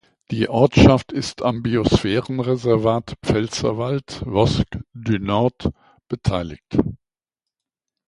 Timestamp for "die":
0.31-0.49